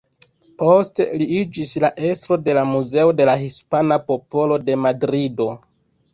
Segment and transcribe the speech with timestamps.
[0.59, 5.49] Poste li iĝis la estro de la Muzeo de la Hispana Popolo de Madrido.